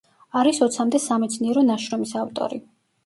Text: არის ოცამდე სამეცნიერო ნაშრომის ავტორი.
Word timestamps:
არის 0.39 0.61
ოცამდე 0.67 1.01
სამეცნიერო 1.03 1.65
ნაშრომის 1.71 2.15
ავტორი. 2.23 2.61